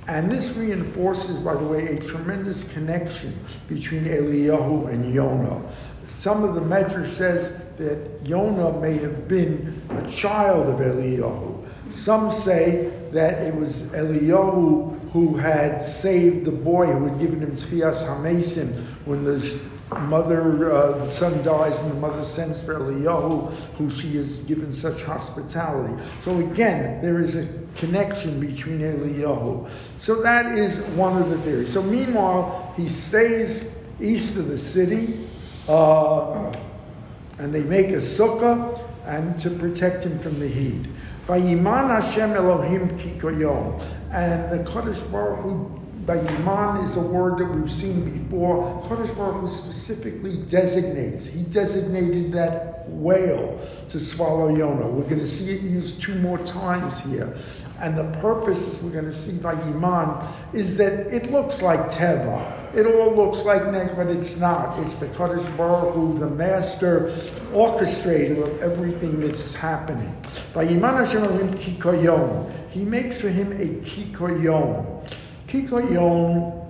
And 0.08 0.30
this 0.30 0.54
reinforces, 0.54 1.38
by 1.38 1.54
the 1.54 1.64
way, 1.64 1.86
a 1.86 2.00
tremendous 2.02 2.70
connection 2.74 3.34
between 3.66 4.04
Eliyahu 4.04 4.92
and 4.92 5.14
Yonah. 5.14 5.62
Some 6.02 6.44
of 6.44 6.54
the 6.54 6.60
measure 6.60 7.06
says 7.06 7.50
that 7.78 8.26
Yonah 8.26 8.78
may 8.80 8.98
have 8.98 9.26
been 9.26 9.80
a 9.88 10.10
child 10.10 10.68
of 10.68 10.80
Eliyahu. 10.80 11.66
Some 11.88 12.30
say 12.30 12.92
that 13.12 13.40
it 13.40 13.54
was 13.54 13.84
Eliyahu 13.94 15.10
who 15.12 15.36
had 15.36 15.80
saved 15.80 16.44
the 16.44 16.52
boy 16.52 16.88
who 16.88 17.06
had 17.06 17.18
given 17.18 17.40
him 17.40 17.56
Tchias 17.56 18.04
Hamesim 18.04 18.74
when 19.06 19.24
the 19.24 19.40
mother, 20.00 20.72
uh, 20.72 20.98
the 20.98 21.06
son 21.06 21.42
dies, 21.44 21.80
and 21.80 21.90
the 21.90 22.00
mother 22.00 22.24
sends 22.24 22.60
for 22.60 22.78
Eliyahu, 22.78 23.52
who 23.76 23.90
she 23.90 24.16
has 24.16 24.40
given 24.42 24.72
such 24.72 25.02
hospitality. 25.02 25.94
So 26.20 26.38
again, 26.38 27.00
there 27.02 27.20
is 27.20 27.36
a 27.36 27.48
connection 27.76 28.40
between 28.40 28.80
Eliyahu. 28.80 29.68
So 29.98 30.22
that 30.22 30.58
is 30.58 30.80
one 30.96 31.20
of 31.20 31.30
the 31.30 31.38
theories. 31.38 31.72
So 31.72 31.82
meanwhile, 31.82 32.72
he 32.76 32.88
stays 32.88 33.70
east 34.00 34.36
of 34.36 34.48
the 34.48 34.58
city, 34.58 35.26
uh, 35.68 36.52
and 37.38 37.54
they 37.54 37.62
make 37.62 37.88
a 37.88 37.96
sukkah 37.96 38.80
and 39.04 39.38
to 39.40 39.50
protect 39.50 40.04
him 40.04 40.18
from 40.20 40.38
the 40.38 40.48
heat. 40.48 40.86
Vayiman 41.26 41.88
Hashem 41.88 42.32
Elohim 42.32 42.88
kikoyom, 42.98 43.80
and 44.10 44.52
the 44.52 44.70
Kadosh 44.70 45.10
Baruch 45.10 45.40
Hu 45.40 45.81
Bayiman 46.04 46.82
is 46.82 46.96
a 46.96 47.00
word 47.00 47.38
that 47.38 47.44
we've 47.46 47.72
seen 47.72 48.24
before. 48.24 48.82
Kadosh 48.88 49.16
Baruch 49.16 49.42
Hu 49.42 49.46
specifically 49.46 50.38
designates. 50.48 51.26
He 51.26 51.42
designated 51.42 52.32
that 52.32 52.88
whale 52.88 53.60
to 53.88 54.00
swallow 54.00 54.48
Yonah. 54.48 54.88
We're 54.88 55.04
going 55.04 55.20
to 55.20 55.26
see 55.26 55.52
it 55.52 55.62
used 55.62 56.02
two 56.02 56.16
more 56.16 56.38
times 56.38 56.98
here. 57.00 57.36
And 57.78 57.96
the 57.96 58.18
purpose, 58.20 58.66
as 58.66 58.82
we're 58.82 58.90
going 58.90 59.04
to 59.04 59.12
see 59.12 59.32
by 59.38 59.52
Iman, 59.52 60.26
is 60.52 60.76
that 60.78 61.06
it 61.14 61.30
looks 61.30 61.62
like 61.62 61.78
Teva. 61.92 62.74
It 62.74 62.86
all 62.86 63.14
looks 63.14 63.44
like 63.44 63.64
next, 63.70 63.94
but 63.94 64.08
it's 64.08 64.40
not. 64.40 64.80
It's 64.80 64.98
the 64.98 65.06
Kadosh 65.06 65.56
Baruch 65.56 65.94
Hu, 65.94 66.18
the 66.18 66.30
master 66.30 67.12
orchestrator 67.52 68.42
of 68.42 68.60
everything 68.60 69.20
that's 69.20 69.54
happening. 69.54 70.16
By 70.52 70.64
Iman 70.64 71.04
Hashem 71.04 71.22
Kikoyon. 71.54 72.50
He 72.70 72.86
makes 72.86 73.20
for 73.20 73.28
him 73.28 73.52
a 73.52 73.66
Kikoyon. 73.86 75.01
Kikoyon 75.52 76.66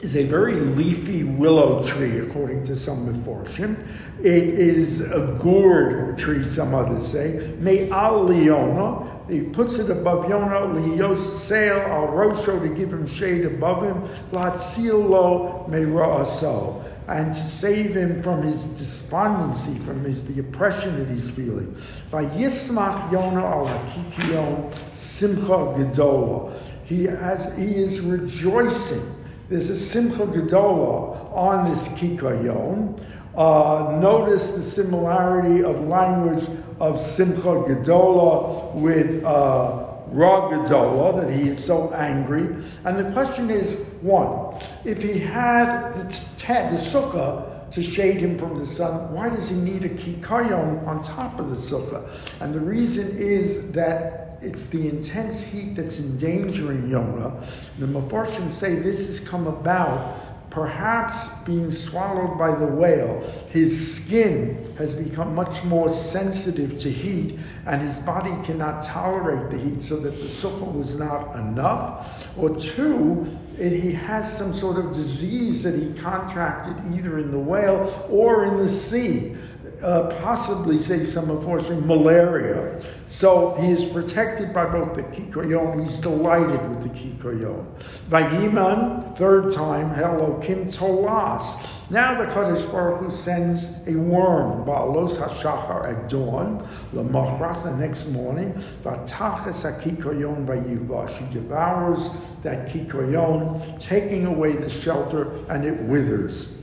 is 0.00 0.16
a 0.16 0.24
very 0.24 0.54
leafy 0.54 1.22
willow 1.22 1.84
tree, 1.84 2.18
according 2.18 2.64
to 2.64 2.74
some 2.74 3.06
Meforshim. 3.06 3.86
It 4.18 4.42
is 4.42 5.02
a 5.02 5.38
gourd 5.40 6.18
tree, 6.18 6.42
some 6.42 6.74
others 6.74 7.06
say. 7.06 7.54
Me'al 7.60 8.24
Leona, 8.24 9.08
he 9.30 9.42
puts 9.42 9.78
it 9.78 9.88
above 9.88 10.28
Yonah, 10.28 10.80
Liyos 10.80 11.18
sail 11.18 11.78
al 11.78 12.08
Rosho 12.08 12.60
to 12.60 12.68
give 12.74 12.92
him 12.92 13.06
shade 13.06 13.44
above 13.44 13.84
him, 13.84 14.02
Latzilo 14.32 15.68
Me'ra'aso, 15.68 16.82
and 17.06 17.32
to 17.32 17.40
save 17.40 17.94
him 17.94 18.20
from 18.20 18.42
his 18.42 18.64
despondency, 18.64 19.78
from 19.84 20.02
his 20.02 20.24
the 20.24 20.40
oppression 20.40 20.98
that 20.98 21.08
he's 21.08 21.30
feeling. 21.30 21.72
Vayismach 22.10 23.12
Yonah 23.12 23.46
al 23.46 23.66
Hakikion 23.68 24.74
Simcha 24.92 25.46
Gedola. 25.46 26.52
He, 26.88 27.04
has, 27.04 27.56
he 27.58 27.76
is 27.76 28.00
rejoicing. 28.00 29.14
There's 29.50 29.68
a 29.68 29.76
Simcha 29.76 30.26
Gedola 30.26 31.34
on 31.36 31.68
this 31.68 31.88
Kikayon. 31.88 32.98
Uh, 33.36 33.98
notice 34.00 34.52
the 34.54 34.62
similarity 34.62 35.62
of 35.62 35.86
language 35.86 36.44
of 36.80 37.00
Simcha 37.00 37.42
Gedola 37.42 38.74
with 38.74 39.22
uh, 39.22 39.86
Ra 40.08 40.50
Gedola, 40.50 41.20
that 41.20 41.32
he 41.32 41.50
is 41.50 41.62
so 41.62 41.92
angry. 41.92 42.56
And 42.84 42.98
the 42.98 43.10
question 43.12 43.50
is 43.50 43.74
one, 44.00 44.58
if 44.84 45.02
he 45.02 45.18
had 45.18 45.92
the, 45.92 46.04
the 46.04 46.76
sukkah 46.76 47.70
to 47.70 47.82
shade 47.82 48.16
him 48.16 48.38
from 48.38 48.58
the 48.58 48.64
sun, 48.64 49.12
why 49.12 49.28
does 49.28 49.50
he 49.50 49.56
need 49.56 49.84
a 49.84 49.90
kikayon 49.90 50.86
on 50.86 51.02
top 51.02 51.38
of 51.38 51.50
the 51.50 51.56
sukkah? 51.56 52.08
And 52.40 52.54
the 52.54 52.60
reason 52.60 53.14
is 53.18 53.72
that 53.72 54.27
it's 54.40 54.68
the 54.68 54.88
intense 54.88 55.42
heat 55.42 55.74
that's 55.74 56.00
endangering 56.00 56.88
Yonah. 56.88 57.42
The 57.78 57.86
Mepharshim 57.86 58.50
say 58.50 58.76
this 58.76 59.08
has 59.08 59.20
come 59.20 59.46
about 59.46 60.16
perhaps 60.50 61.34
being 61.42 61.70
swallowed 61.70 62.38
by 62.38 62.54
the 62.54 62.66
whale. 62.66 63.20
His 63.50 63.96
skin 63.96 64.74
has 64.78 64.94
become 64.94 65.34
much 65.34 65.62
more 65.64 65.88
sensitive 65.88 66.78
to 66.80 66.90
heat, 66.90 67.38
and 67.66 67.82
his 67.82 67.98
body 67.98 68.34
cannot 68.44 68.82
tolerate 68.82 69.50
the 69.50 69.58
heat, 69.58 69.82
so 69.82 69.98
that 70.00 70.16
the 70.16 70.26
sukkah 70.26 70.72
was 70.72 70.98
not 70.98 71.36
enough. 71.36 72.28
Or 72.38 72.56
two, 72.56 73.26
it, 73.58 73.72
he 73.72 73.92
has 73.92 74.36
some 74.36 74.52
sort 74.54 74.84
of 74.84 74.94
disease 74.94 75.62
that 75.64 75.74
he 75.74 75.92
contracted 76.00 76.76
either 76.94 77.18
in 77.18 77.30
the 77.30 77.38
whale 77.38 78.06
or 78.10 78.46
in 78.46 78.56
the 78.56 78.68
sea 78.68 79.36
uh, 79.82 80.14
possibly 80.22 80.78
say 80.78 81.04
some 81.04 81.30
unfortunately 81.30 81.86
malaria. 81.86 82.82
So 83.06 83.54
he 83.54 83.68
is 83.68 83.84
protected 83.84 84.52
by 84.52 84.66
both 84.66 84.94
the 84.94 85.02
kikoyon. 85.02 85.82
He's 85.84 85.98
delighted 85.98 86.68
with 86.68 86.82
the 86.82 86.90
kikoyon. 86.90 87.64
Vayiman, 88.10 89.16
third 89.16 89.52
time, 89.52 89.90
Elohim 89.98 90.70
Tolas. 90.70 91.74
Now 91.90 92.22
the 92.22 92.30
Kadosh 92.30 92.70
Baruch 92.70 93.00
Hu 93.00 93.10
sends 93.10 93.64
a 93.86 93.92
worm, 93.92 94.66
Ba'alos 94.66 95.16
HaShachar, 95.16 95.86
at 95.86 96.10
dawn, 96.10 96.58
Lamachrat, 96.92 97.62
the 97.62 97.74
next 97.76 98.08
morning, 98.08 98.52
Vatachas 98.84 99.64
HaKikoyon 99.64 100.44
Vayiva. 100.44 101.08
She 101.16 101.32
devours 101.32 102.10
that 102.42 102.68
kikoyon, 102.68 103.80
taking 103.80 104.26
away 104.26 104.52
the 104.52 104.68
shelter, 104.68 105.32
and 105.48 105.64
it 105.64 105.80
withers. 105.84 106.57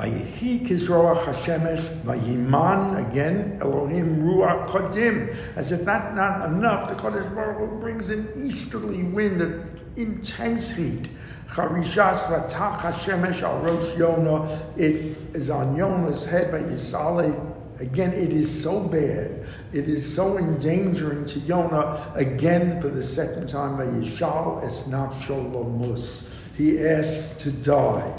Vayihi 0.00 0.66
kizroach 0.66 1.24
Hashemesh, 1.24 1.84
vayiman, 2.04 3.06
again, 3.06 3.58
Elohim 3.60 4.22
ruach 4.22 4.66
kodim. 4.66 5.36
As 5.56 5.72
if 5.72 5.84
that's 5.84 6.16
not 6.16 6.48
enough, 6.48 6.88
the 6.88 6.94
Kodesh 6.94 7.34
Baruch 7.34 7.58
Hu 7.58 7.78
brings 7.80 8.08
an 8.08 8.26
easterly 8.42 9.02
wind 9.02 9.42
of 9.42 9.68
intense 9.98 10.70
heat. 10.70 11.10
Charishas 11.48 12.18
vatach 12.28 12.78
Hashemesh 12.78 13.42
al 13.42 13.58
rosh 13.60 13.94
Yonah. 13.98 14.62
It 14.78 15.18
is 15.34 15.50
on 15.50 15.76
Yonah's 15.76 16.24
head 16.24 16.50
by 16.50 16.60
Yisale. 16.60 17.48
Again, 17.78 18.14
it 18.14 18.32
is 18.32 18.62
so 18.62 18.88
bad. 18.88 19.44
It 19.74 19.86
is 19.86 20.14
so 20.14 20.38
endangering 20.38 21.26
to 21.26 21.38
Yonah. 21.40 22.12
Again, 22.14 22.80
for 22.80 22.88
the 22.88 23.02
second 23.02 23.50
time, 23.50 23.76
by 23.76 23.84
Yishal 23.84 24.62
esnat 24.64 25.12
sholomus. 25.20 26.30
He 26.56 26.82
asks 26.86 27.42
to 27.42 27.52
die. 27.52 28.16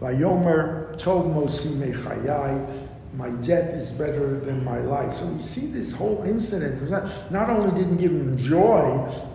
Vayomer 0.00 0.96
told 0.98 1.26
Mosi 1.26 1.70
Mechayai, 1.72 2.86
my 3.14 3.30
death 3.42 3.74
is 3.74 3.90
better 3.90 4.38
than 4.40 4.64
my 4.64 4.78
life. 4.78 5.14
So 5.14 5.26
we 5.26 5.40
see 5.40 5.66
this 5.66 5.92
whole 5.92 6.22
incident. 6.24 6.88
Not, 6.88 7.32
not 7.32 7.50
only 7.50 7.76
didn't 7.76 7.96
give 7.96 8.12
him 8.12 8.36
joy, 8.36 8.84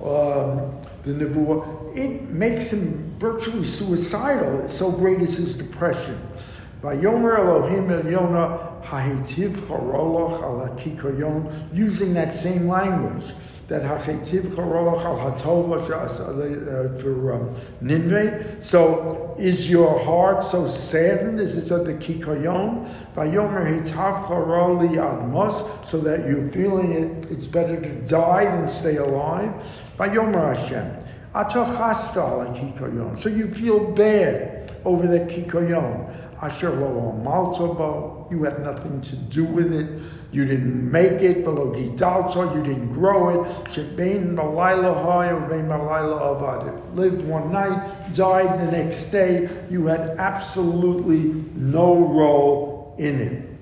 um, 0.03 0.79
the 1.03 1.11
nevuah, 1.11 1.97
it 1.97 2.29
makes 2.29 2.71
him 2.71 3.13
virtually 3.19 3.65
suicidal. 3.65 4.69
So 4.69 4.91
great 4.91 5.21
is 5.21 5.35
his 5.35 5.57
depression. 5.57 6.17
Vayomer 6.81 7.39
Elohim 7.39 7.89
El 7.91 8.09
Yonah 8.09 8.81
Hahetiv 8.83 9.55
Charoloch 9.67 10.43
Al 10.43 11.67
using 11.73 12.13
that 12.13 12.35
same 12.35 12.67
language 12.67 13.33
that 13.67 13.81
Hachetiv 13.81 14.41
Charolach 14.41 15.05
al 15.05 15.31
Hatova 15.31 15.79
uh, 15.81 16.99
for 16.99 17.33
um, 17.33 17.55
Ninveh. 17.81 18.61
So 18.61 19.35
is 19.39 19.69
your 19.69 20.03
heart 20.03 20.43
so 20.43 20.67
saddened? 20.67 21.39
Is 21.39 21.55
it 21.55 21.85
the 21.85 21.93
Kikoyon? 21.93 22.89
Vayomer 23.15 23.65
Hitav 23.65 24.25
Charoli 24.25 24.95
Admos, 24.97 25.85
so 25.85 25.99
that 26.01 26.27
you're 26.27 26.49
feeling 26.49 26.91
it, 26.91 27.31
it's 27.31 27.45
better 27.45 27.79
to 27.79 27.89
die 28.07 28.45
than 28.45 28.67
stay 28.67 28.97
alive. 28.97 29.51
Vayomer 29.97 30.55
Hashem. 30.55 30.99
Atochasta 31.33 32.17
al 32.17 32.53
Kikoyon. 32.55 33.17
So 33.17 33.29
you 33.29 33.47
feel 33.47 33.91
bad 33.91 34.71
over 34.85 35.07
the 35.07 35.19
Kikoyon. 35.21 36.13
Asher 36.43 36.71
lo 36.71 37.17
maltobo, 37.23 38.29
you 38.29 38.43
had 38.43 38.61
nothing 38.61 38.99
to 38.99 39.15
do 39.15 39.45
with 39.45 39.71
it. 39.73 39.87
You 40.33 40.45
didn't 40.45 40.91
make 40.91 41.21
it, 41.21 41.43
below 41.43 41.71
gidalto, 41.71 42.53
you 42.55 42.63
didn't 42.63 42.89
grow 42.89 43.29
it. 43.29 43.47
Shebein 43.65 44.33
malayla 44.35 44.93
hoy, 45.03 45.27
ubein 45.27 45.67
malayla 45.67 46.19
avad. 46.19 46.95
Lived 46.95 47.25
one 47.25 47.51
night, 47.51 48.13
died 48.13 48.59
the 48.59 48.71
next 48.71 49.05
day. 49.05 49.47
You 49.69 49.85
had 49.85 50.17
absolutely 50.17 51.45
no 51.55 51.95
role 51.95 52.95
in 52.97 53.21
it. 53.21 53.52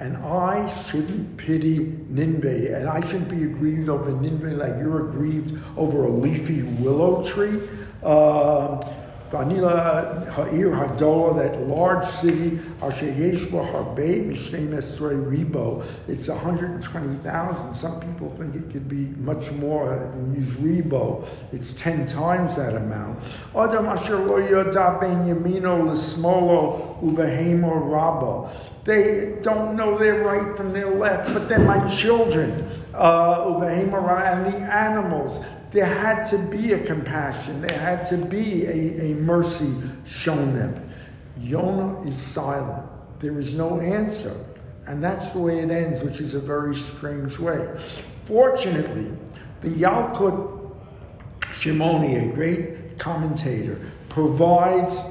And 0.00 0.16
I 0.18 0.68
shouldn't 0.84 1.36
pity 1.36 1.78
Ninveh, 1.78 2.76
and 2.76 2.88
I 2.88 3.00
shouldn't 3.00 3.28
be 3.28 3.42
aggrieved 3.42 3.88
over 3.88 4.12
Ninveh 4.12 4.56
like 4.56 4.78
you're 4.78 5.08
aggrieved 5.08 5.58
over 5.76 6.04
a 6.04 6.08
leafy 6.08 6.62
willow 6.62 7.24
tree. 7.24 7.60
Uh, 8.02 8.80
Vanila 9.30 10.28
Ha'ir 10.30 10.70
Hadola, 10.70 11.36
that 11.36 11.60
large 11.62 12.04
city, 12.04 12.58
Asher 12.82 13.06
Yeshba 13.06 13.70
Harbe 13.72 14.26
Mishnei 14.26 14.68
Ribo. 14.68 15.84
It's 16.06 16.28
120,000. 16.28 17.74
Some 17.74 18.00
people 18.00 18.30
think 18.36 18.54
it 18.54 18.70
could 18.70 18.88
be 18.88 19.06
much 19.20 19.52
more 19.52 19.94
and 19.94 20.34
use 20.34 20.50
Ribo. 20.52 21.26
It's 21.52 21.74
10 21.74 22.06
times 22.06 22.56
that 22.56 22.74
amount. 22.74 23.22
Adam 23.54 23.86
Asher 23.86 24.16
Lo 24.16 24.40
Yoda 24.40 25.00
Ben 25.00 25.26
Yamino 25.26 25.92
L'Smolo 25.92 27.00
Ubehemo 27.02 27.90
Rabba. 27.90 28.50
They 28.84 29.38
don't 29.42 29.76
know 29.76 29.98
their 29.98 30.24
right 30.24 30.56
from 30.56 30.72
their 30.72 30.88
left, 30.88 31.34
but 31.34 31.48
they're 31.48 31.58
my 31.58 31.86
children. 31.90 32.67
Uh, 32.98 33.60
and 33.62 34.52
the 34.52 34.58
animals 34.58 35.40
there 35.70 35.84
had 35.84 36.24
to 36.24 36.38
be 36.38 36.72
a 36.72 36.80
compassion, 36.80 37.60
there 37.60 37.78
had 37.78 38.06
to 38.06 38.16
be 38.16 38.64
a, 38.64 39.12
a 39.12 39.14
mercy 39.14 39.72
shown 40.06 40.54
them. 40.54 40.90
Yonah 41.38 42.02
is 42.02 42.16
silent. 42.16 42.88
There 43.20 43.38
is 43.38 43.54
no 43.54 43.80
answer. 43.80 44.34
And 44.86 45.04
that's 45.04 45.32
the 45.32 45.40
way 45.40 45.58
it 45.58 45.70
ends, 45.70 46.02
which 46.02 46.20
is 46.20 46.34
a 46.34 46.40
very 46.40 46.74
strange 46.74 47.38
way. 47.38 47.68
Fortunately, 48.24 49.12
the 49.60 49.68
Yalkut 49.68 50.74
Shimoni, 51.42 52.30
a 52.30 52.34
great 52.34 52.98
commentator, 52.98 53.78
provides 54.08 55.02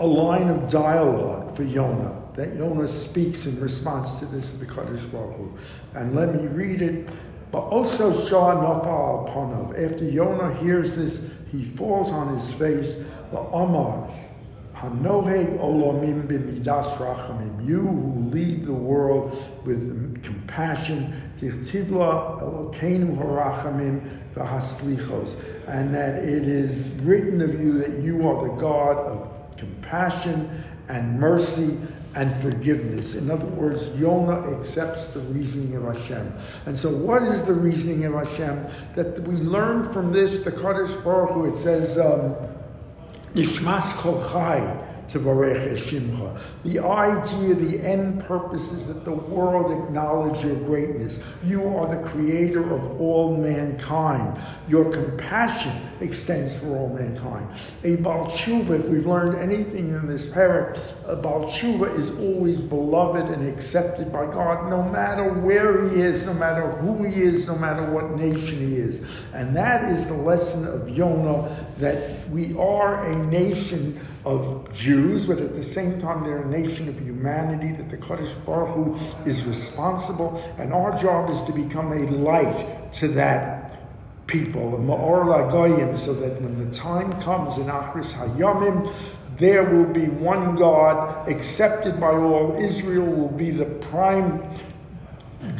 a 0.00 0.06
line 0.06 0.50
of 0.50 0.70
dialogue 0.70 1.56
for 1.56 1.62
Yonah 1.62 2.23
that 2.34 2.54
Yonah 2.56 2.88
speaks 2.88 3.46
in 3.46 3.60
response 3.60 4.18
to 4.18 4.26
this 4.26 4.54
the 4.54 4.66
Kadosh 4.66 5.10
Baruch 5.10 5.36
Hu. 5.36 5.54
And 5.94 6.14
let 6.14 6.34
me 6.34 6.46
read 6.48 6.82
it 6.82 7.10
but 7.54 7.66
also 7.66 8.10
Shah 8.26 8.56
Nafal 8.56 9.32
Panav. 9.32 9.92
After 9.92 10.04
Yonah 10.04 10.54
hears 10.54 10.96
this, 10.96 11.30
he 11.52 11.64
falls 11.64 12.10
on 12.10 12.34
his 12.34 12.52
face. 12.54 13.04
The 13.30 13.38
Amar 13.38 14.10
Hanoheg 14.74 15.60
Olamim 15.60 16.26
b'midas 16.26 16.96
rachamim. 16.96 17.64
You 17.64 17.78
who 17.78 18.28
lead 18.30 18.64
the 18.64 18.72
world 18.72 19.46
with 19.64 20.20
compassion. 20.24 21.14
Tichtivla 21.36 22.42
Elokeinu 22.42 23.16
harachamim 23.16 24.02
v'haslichos. 24.34 25.36
And 25.68 25.94
that 25.94 26.24
it 26.24 26.48
is 26.48 26.88
written 27.02 27.40
of 27.40 27.60
you 27.60 27.74
that 27.74 28.00
you 28.00 28.26
are 28.26 28.48
the 28.48 28.54
God 28.54 28.96
of 28.96 29.56
compassion 29.56 30.64
and 30.88 31.20
mercy 31.20 31.78
and 32.14 32.34
forgiveness. 32.36 33.14
In 33.14 33.30
other 33.30 33.46
words, 33.46 33.88
Yonah 33.98 34.58
accepts 34.58 35.08
the 35.08 35.20
reasoning 35.20 35.76
of 35.76 35.84
Hashem. 35.84 36.32
And 36.66 36.78
so, 36.78 36.90
what 36.90 37.22
is 37.22 37.44
the 37.44 37.54
reasoning 37.54 38.04
of 38.04 38.14
Hashem? 38.14 38.66
That 38.94 39.20
we 39.22 39.34
learn 39.34 39.92
from 39.92 40.12
this, 40.12 40.44
the 40.44 40.52
Kadosh 40.52 41.02
Baruch 41.02 41.30
Hu, 41.30 41.44
it 41.46 41.56
says, 41.56 41.98
um, 41.98 42.36
Nishmas 43.34 43.94
kol 43.94 44.22
chai 44.30 44.60
the 46.64 46.78
idea, 46.78 47.54
the 47.54 47.80
end 47.82 48.24
purpose 48.24 48.72
is 48.72 48.88
that 48.88 49.04
the 49.04 49.12
world 49.12 49.70
acknowledge 49.84 50.44
your 50.44 50.56
greatness. 50.56 51.22
You 51.44 51.66
are 51.76 51.94
the 51.94 52.08
creator 52.08 52.74
of 52.74 53.00
all 53.00 53.36
mankind. 53.36 54.38
Your 54.68 54.90
compassion 54.90 55.72
extends 56.00 56.54
for 56.54 56.76
all 56.76 56.88
mankind. 56.88 57.48
A 57.84 57.96
Baal 57.96 58.26
Tshuva, 58.26 58.78
if 58.78 58.88
we've 58.88 59.06
learned 59.06 59.38
anything 59.38 59.90
in 59.90 60.06
this 60.06 60.26
parak, 60.26 60.78
a 61.06 61.16
Baal 61.16 61.44
Tshuva 61.44 61.96
is 61.98 62.10
always 62.18 62.60
beloved 62.60 63.26
and 63.30 63.46
accepted 63.46 64.12
by 64.12 64.26
God, 64.26 64.70
no 64.70 64.82
matter 64.82 65.32
where 65.32 65.88
he 65.88 66.00
is, 66.00 66.24
no 66.24 66.34
matter 66.34 66.70
who 66.72 67.04
he 67.04 67.22
is, 67.22 67.46
no 67.46 67.56
matter 67.56 67.84
what 67.90 68.16
nation 68.16 68.58
he 68.58 68.76
is. 68.76 69.02
And 69.32 69.54
that 69.56 69.90
is 69.90 70.08
the 70.08 70.14
lesson 70.14 70.66
of 70.66 70.88
Yonah, 70.88 71.63
that 71.78 72.28
we 72.30 72.56
are 72.56 73.04
a 73.04 73.26
nation 73.26 73.98
of 74.24 74.72
Jews, 74.72 75.24
but 75.24 75.40
at 75.40 75.54
the 75.54 75.62
same 75.62 76.00
time 76.00 76.24
they're 76.24 76.42
a 76.42 76.46
nation 76.46 76.88
of 76.88 76.98
humanity, 76.98 77.72
that 77.72 77.90
the 77.90 77.96
Kadosh 77.96 78.32
Baruch 78.44 78.74
Hu 78.74 79.28
is 79.28 79.44
responsible, 79.44 80.42
and 80.58 80.72
our 80.72 80.96
job 80.98 81.30
is 81.30 81.42
to 81.44 81.52
become 81.52 81.92
a 81.92 82.06
light 82.10 82.92
to 82.94 83.08
that 83.08 83.64
people, 84.26 84.74
a 84.74 84.78
Ma'or 84.78 85.24
Lagoyim, 85.24 85.98
so 85.98 86.14
that 86.14 86.40
when 86.40 86.64
the 86.64 86.74
time 86.74 87.12
comes 87.20 87.58
in 87.58 87.66
Achris 87.66 88.12
Hayamim, 88.12 88.92
there 89.36 89.64
will 89.64 89.92
be 89.92 90.06
one 90.06 90.54
God 90.54 91.28
accepted 91.28 92.00
by 92.00 92.12
all. 92.12 92.56
Israel 92.56 93.04
will 93.04 93.36
be 93.36 93.50
the 93.50 93.66
prime 93.66 94.42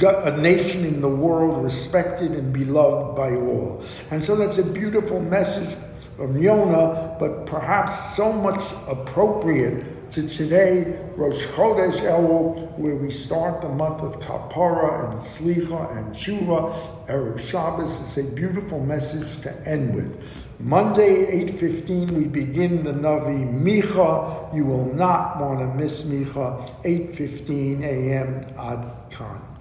a 0.03 0.37
nation 0.39 0.85
in 0.85 1.01
the 1.01 1.09
world 1.09 1.63
respected 1.63 2.33
and 2.33 2.53
beloved 2.53 3.17
by 3.17 3.35
all. 3.35 3.85
And 4.11 4.25
so 4.25 4.35
that's 4.35 4.57
a 4.59 4.63
beautiful 4.63 5.21
message 5.21 5.77
of 6.19 6.41
Yonah, 6.41 7.17
but 7.19 7.47
perhaps 7.47 8.17
so 8.17 8.33
much 8.33 8.63
appropriate 8.87 10.11
to 10.13 10.29
today, 10.29 10.97
Rosh 11.17 11.45
Chodesh 11.47 12.01
Elul, 12.01 12.79
where 12.79 12.95
we 12.95 13.11
start 13.11 13.61
the 13.61 13.69
month 13.69 14.01
of 14.01 14.21
Kapara 14.21 15.11
and 15.11 15.21
Slicha 15.21 15.97
and 15.97 16.15
Tshuva. 16.15 17.07
Erev 17.09 17.41
Shabbos 17.41 18.01
is 18.01 18.19
a 18.19 18.31
beautiful 18.31 18.79
message 18.79 19.41
to 19.43 19.69
end 19.69 19.95
with. 19.95 20.23
Monday, 20.61 21.47
8.15, 21.49 22.13
we 22.13 22.25
begin 22.25 22.85
the 22.85 22.93
Navi 22.93 23.61
Micha. 23.61 24.55
You 24.55 24.65
will 24.65 24.95
not 24.95 25.41
want 25.41 25.59
to 25.59 25.67
miss 25.75 26.03
Micha, 26.03 26.83
8.15 26.85 27.83
a.m. 27.83 28.47
Ad 28.57 29.11
Khan. 29.11 29.54